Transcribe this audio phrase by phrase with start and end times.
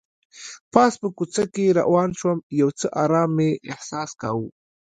[0.73, 4.47] پاس په کوڅه کې روان شوم، یو څه ارام مې احساس کاوه.